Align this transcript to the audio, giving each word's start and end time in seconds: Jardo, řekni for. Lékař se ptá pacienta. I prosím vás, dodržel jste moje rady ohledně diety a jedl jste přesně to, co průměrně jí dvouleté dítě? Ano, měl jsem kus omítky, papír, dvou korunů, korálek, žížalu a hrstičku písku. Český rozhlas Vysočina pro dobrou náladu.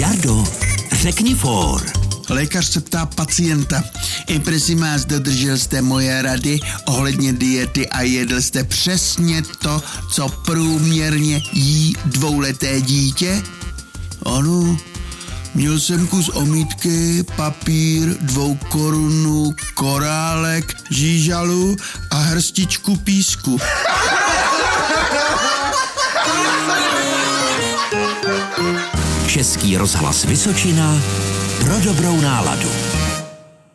Jardo, 0.00 0.44
řekni 0.92 1.34
for. 1.34 1.82
Lékař 2.28 2.66
se 2.66 2.80
ptá 2.80 3.06
pacienta. 3.06 3.82
I 4.26 4.38
prosím 4.38 4.80
vás, 4.80 5.04
dodržel 5.04 5.58
jste 5.58 5.82
moje 5.82 6.22
rady 6.22 6.60
ohledně 6.86 7.32
diety 7.32 7.88
a 7.88 8.02
jedl 8.02 8.42
jste 8.42 8.64
přesně 8.64 9.42
to, 9.42 9.82
co 10.12 10.28
průměrně 10.28 11.42
jí 11.52 11.96
dvouleté 12.04 12.80
dítě? 12.80 13.42
Ano, 14.26 14.78
měl 15.54 15.80
jsem 15.80 16.06
kus 16.06 16.28
omítky, 16.28 17.24
papír, 17.36 18.08
dvou 18.20 18.54
korunů, 18.54 19.54
korálek, 19.74 20.76
žížalu 20.90 21.76
a 22.10 22.16
hrstičku 22.16 22.96
písku. 22.96 23.58
Český 29.30 29.76
rozhlas 29.76 30.24
Vysočina 30.24 31.02
pro 31.60 31.80
dobrou 31.80 32.20
náladu. 32.20 32.89